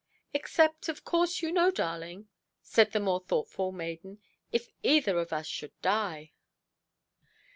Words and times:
"Except, 0.33 0.89
of 0.89 1.05
course, 1.05 1.43
you 1.43 1.51
know, 1.51 1.69
darling", 1.69 2.27
said 2.63 2.91
the 2.91 2.99
more 2.99 3.19
thoughtful 3.19 3.71
maiden, 3.71 4.17
"if 4.51 4.67
either 4.81 5.19
of 5.19 5.31
us 5.31 5.45
should 5.45 5.79
die". 5.83 6.31